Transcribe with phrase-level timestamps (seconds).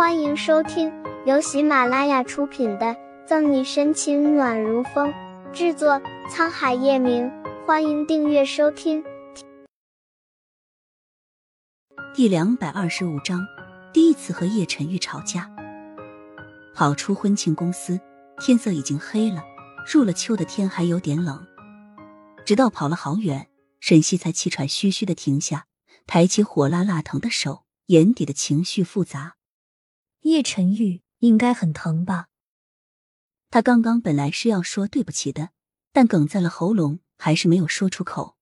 [0.00, 0.90] 欢迎收听
[1.26, 2.86] 由喜马拉雅出品的
[3.26, 5.12] 《赠你深情暖如风》，
[5.52, 7.30] 制作沧海夜明。
[7.66, 9.04] 欢迎订阅收听。
[12.14, 13.46] 第两百二十五章，
[13.92, 15.50] 第一次和叶晨玉吵架。
[16.74, 18.00] 跑出婚庆公司，
[18.40, 19.44] 天色已经黑了，
[19.86, 21.46] 入了秋的天还有点冷。
[22.46, 23.48] 直到跑了好远，
[23.80, 25.66] 沈西才气喘吁吁的停下，
[26.06, 29.34] 抬起火辣辣疼的手，眼底的情绪复杂。
[30.22, 32.28] 叶晨玉应该很疼吧？
[33.48, 35.50] 他刚刚本来是要说对不起的，
[35.92, 38.36] 但哽在了喉咙，还是没有说出口。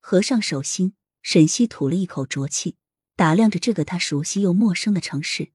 [0.00, 2.76] 合上手心，沈西吐了一口浊气，
[3.16, 5.52] 打量着这个他熟悉又陌生的城市。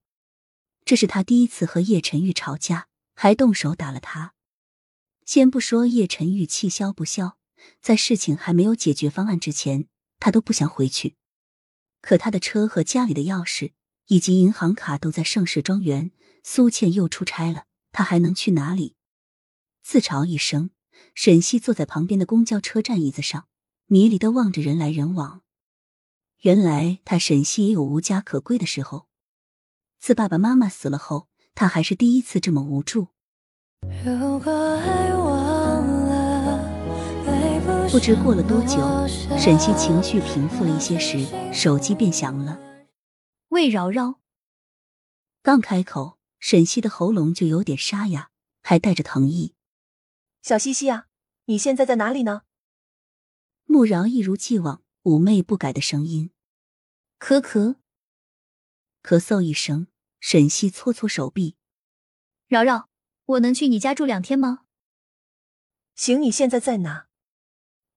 [0.84, 4.34] 这是他第一次和叶晨玉吵架，还动手打了他。
[5.26, 7.38] 先不说叶晨玉气消不消，
[7.82, 9.88] 在事情还没有解决方案之前，
[10.20, 11.16] 他都不想回去。
[12.02, 13.74] 可他的车和家里的钥匙。
[14.08, 16.12] 以及银行卡都在盛世庄园，
[16.44, 18.96] 苏倩又出差了，他还能去哪里？
[19.84, 20.70] 自嘲一声，
[21.14, 23.46] 沈西坐在旁边的公交车站椅子上，
[23.88, 25.42] 迷离的望着人来人往。
[26.42, 29.08] 原来他沈西也有无家可归的时候。
[30.00, 33.08] 自爸爸妈妈死了后，他还是第一次这么无助。
[37.92, 38.78] 不知过了多久，
[39.38, 42.60] 沈西情绪平复了一些时，手机便响了。
[43.56, 44.20] 魏饶饶
[45.42, 48.30] 刚开口，沈西的喉咙就有点沙哑，
[48.62, 49.56] 还带着疼意。
[50.42, 51.08] 小西西啊，
[51.46, 52.42] 你现在在哪里呢？
[53.64, 56.32] 慕饶一如既往妩媚不改的声音。
[57.18, 57.78] 咳咳，
[59.02, 59.88] 咳嗽一声，
[60.20, 61.56] 沈西搓搓手臂。
[62.48, 62.90] 饶饶，
[63.24, 64.66] 我能去你家住两天吗？
[65.96, 67.08] 行，你现在在哪？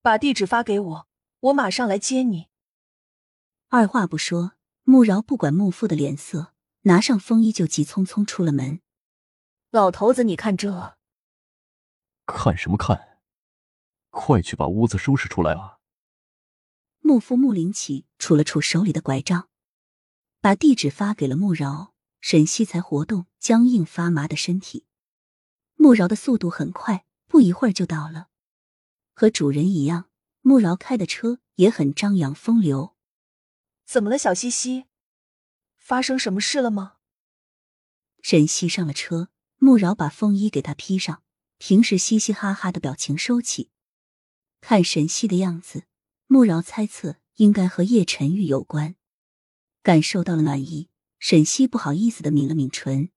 [0.03, 1.09] 把地址发给我，
[1.41, 2.47] 我马上来接你。
[3.71, 4.53] 二话不说。
[4.91, 8.81] 穆饶不管穆父的脸色，拿上风衣就急匆匆出了门。
[9.71, 10.97] 老头子，你看这，
[12.25, 13.19] 看什么看？
[14.09, 15.81] 快去把屋子收拾出来啊！
[17.01, 19.51] 穆父穆林起杵了杵手里的拐杖，
[20.41, 21.93] 把地址发给了穆饶。
[22.23, 24.87] 沈西才活动僵硬发麻的身体。
[25.75, 28.29] 穆饶的速度很快，不一会儿就到了。
[29.13, 30.09] 和主人一样，
[30.41, 32.95] 穆饶开的车也很张扬风流。
[33.89, 34.85] 怎么了，小西西？
[35.79, 36.97] 发生什么事了吗？
[38.21, 41.23] 沈西上了车，穆饶把风衣给他披上，
[41.57, 43.71] 平时嘻嘻哈哈的表情收起。
[44.61, 45.85] 看沈西的样子，
[46.27, 48.97] 穆饶猜测应该和叶晨玉有关。
[49.83, 53.09] 感受到了暖意，沈西不好意思的抿了抿唇：“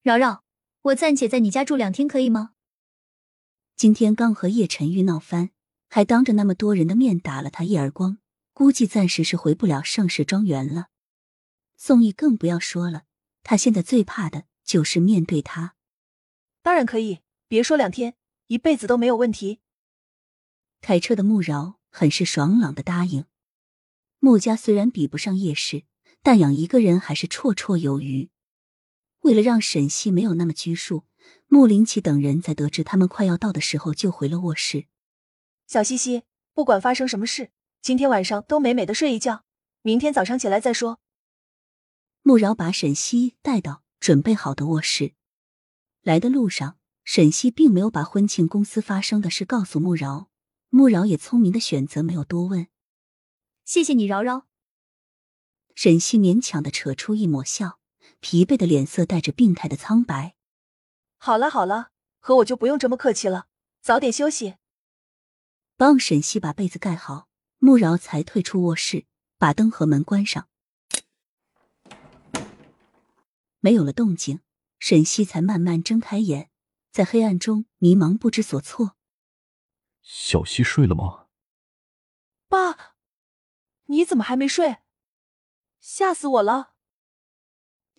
[0.00, 0.42] 饶饶，
[0.80, 2.54] 我暂且在你家住两天，可以吗？”
[3.76, 5.50] 今天刚和叶晨玉闹翻，
[5.90, 8.16] 还当着那么多人的面打了他一耳光。
[8.62, 10.86] 估计暂时是回不了盛世庄园了。
[11.76, 13.06] 宋毅更不要说了，
[13.42, 15.74] 他现在最怕的就是面对他。
[16.62, 18.14] 当然可以，别说两天，
[18.46, 19.58] 一辈子都没有问题。
[20.80, 23.24] 开车的穆饶很是爽朗的答应。
[24.20, 25.82] 穆家虽然比不上叶氏，
[26.22, 28.30] 但养一个人还是绰绰有余。
[29.22, 31.02] 为了让沈西没有那么拘束，
[31.48, 34.86] 穆林奇等人在得知他们快要到的时候，就回了卧室。
[35.66, 37.50] 小西西，不管发生什么事。
[37.82, 39.44] 今天晚上都美美的睡一觉，
[39.80, 41.00] 明天早上起来再说。
[42.22, 45.14] 穆饶把沈西带到准备好的卧室。
[46.02, 50.30] 来的路上，沈西并没有把婚庆公司发生的事告诉穆饶，
[50.68, 52.68] 穆饶也聪明的选择没有多问。
[53.64, 54.46] 谢谢你，饶饶。
[55.74, 57.80] 沈西勉强的扯出一抹笑，
[58.20, 60.36] 疲惫的脸色带着病态的苍白。
[61.18, 63.48] 好了好了，和我就不用这么客气了，
[63.80, 64.54] 早点休息。
[65.76, 67.26] 帮沈西把被子盖好。
[67.64, 69.06] 穆饶才退出卧室，
[69.38, 70.48] 把灯和门关上。
[73.60, 74.40] 没有了动静，
[74.80, 76.50] 沈西才慢慢睁开眼，
[76.90, 78.96] 在黑暗中迷茫不知所措。
[80.02, 81.28] 小西睡了吗？
[82.48, 82.96] 爸，
[83.84, 84.78] 你怎么还没睡？
[85.80, 86.74] 吓死我了！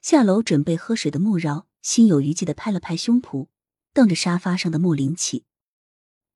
[0.01, 3.47] 下楼准备喝水的穆饶心有余悸的拍了拍胸脯，
[3.93, 5.45] 瞪着沙发上的穆林启，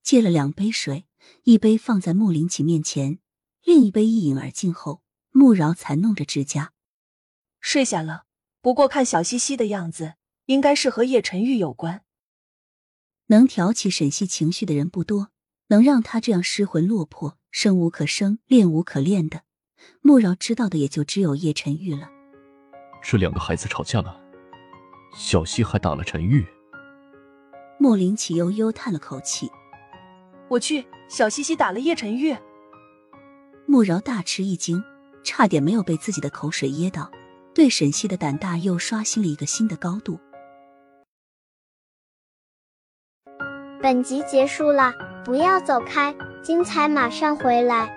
[0.01, 1.06] 借了两杯水。
[1.43, 3.19] 一杯放在穆林奇面前，
[3.63, 5.01] 另一杯一饮而尽后，
[5.31, 6.73] 穆饶才弄着指甲
[7.59, 8.25] 睡下了。
[8.61, 10.15] 不过看小西西的样子，
[10.45, 12.03] 应该是和叶晨玉有关。
[13.27, 15.31] 能挑起沈西情绪的人不多，
[15.67, 19.43] 能让他这样失魂落魄、生无可生、恋无可恋的，
[20.01, 22.09] 穆饶知道的也就只有叶晨玉了。
[23.01, 24.19] 这两个孩子吵架了，
[25.15, 26.45] 小西还打了陈玉。
[27.79, 29.49] 莫林奇悠悠叹了口气。
[30.49, 32.35] 我去，小西西打了叶晨玉。
[33.65, 34.83] 慕饶大吃一惊，
[35.23, 37.11] 差点没有被自己的口水噎到，
[37.53, 40.19] 对沈西的胆大又刷新了一个新的高度。
[43.81, 44.93] 本集结束了，
[45.23, 47.96] 不要走开，精彩马上回来。